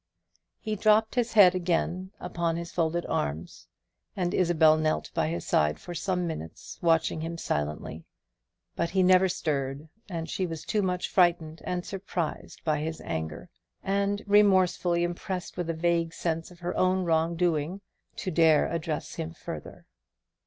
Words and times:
He 0.59 0.75
dropped 0.75 1.13
his 1.13 1.33
head 1.33 1.53
again 1.53 2.09
upon 2.19 2.55
his 2.55 2.71
folded 2.71 3.05
arms, 3.05 3.67
and 4.17 4.33
Isabel 4.33 4.75
knelt 4.75 5.11
by 5.13 5.27
his 5.27 5.45
side 5.45 5.79
for 5.79 5.93
some 5.93 6.25
minutes 6.25 6.79
watching 6.81 7.21
him 7.21 7.37
silently; 7.37 8.03
but 8.75 8.89
he 8.89 9.03
never 9.03 9.29
stirred 9.29 9.89
and 10.09 10.27
she 10.27 10.47
was 10.47 10.65
too 10.65 10.81
much 10.81 11.07
frightened 11.07 11.61
and 11.65 11.85
surprised 11.85 12.63
by 12.63 12.79
his 12.79 12.99
anger; 13.01 13.47
and 13.83 14.23
remorsefully 14.25 15.03
impressed 15.03 15.55
with 15.55 15.69
a 15.69 15.75
vague 15.75 16.15
sense 16.15 16.49
of 16.49 16.61
her 16.61 16.75
own 16.75 17.03
wrong 17.05 17.35
doing, 17.35 17.79
to 18.15 18.31
dare 18.31 18.71
address 18.73 19.13
him 19.13 19.33
further. 19.35 19.85